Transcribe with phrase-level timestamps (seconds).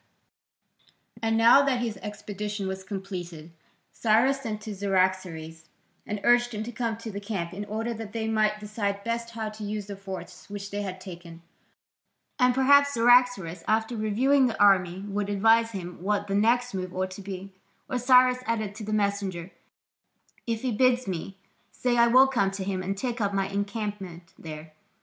[1.21, 3.51] 5] And now that his expedition was completed,
[3.91, 5.65] Cyrus sent to Cyaxares
[6.07, 9.35] and urged him to come to the camp in order that they might decide best
[9.35, 11.43] how to use the forts which they had taken,
[12.39, 17.11] and perhaps Cyaxares, after reviewing the army, would advise him what the next move ought
[17.11, 17.53] to be,
[17.87, 19.51] or, Cyrus added to the messenger,
[20.47, 21.37] "if he bids me,
[21.71, 24.73] say I will come to him and take up my encampment there."